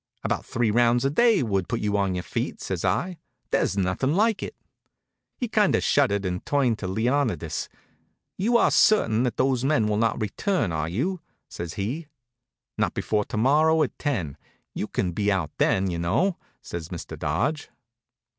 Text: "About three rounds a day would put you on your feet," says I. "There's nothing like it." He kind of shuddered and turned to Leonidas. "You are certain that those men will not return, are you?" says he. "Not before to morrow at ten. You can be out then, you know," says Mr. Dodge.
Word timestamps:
"About 0.23 0.43
three 0.47 0.71
rounds 0.71 1.05
a 1.05 1.11
day 1.11 1.43
would 1.43 1.69
put 1.69 1.79
you 1.79 1.95
on 1.95 2.15
your 2.15 2.23
feet," 2.23 2.59
says 2.59 2.83
I. 2.83 3.19
"There's 3.51 3.77
nothing 3.77 4.15
like 4.15 4.41
it." 4.41 4.55
He 5.37 5.47
kind 5.47 5.75
of 5.75 5.83
shuddered 5.83 6.25
and 6.25 6.43
turned 6.43 6.79
to 6.79 6.87
Leonidas. 6.87 7.69
"You 8.35 8.57
are 8.57 8.71
certain 8.71 9.21
that 9.21 9.37
those 9.37 9.63
men 9.63 9.87
will 9.87 9.97
not 9.97 10.19
return, 10.19 10.71
are 10.71 10.89
you?" 10.89 11.19
says 11.49 11.75
he. 11.75 12.07
"Not 12.79 12.95
before 12.95 13.25
to 13.25 13.37
morrow 13.37 13.83
at 13.83 13.95
ten. 13.99 14.37
You 14.73 14.87
can 14.87 15.11
be 15.11 15.31
out 15.31 15.51
then, 15.59 15.91
you 15.91 15.99
know," 15.99 16.37
says 16.63 16.89
Mr. 16.89 17.15
Dodge. 17.15 17.69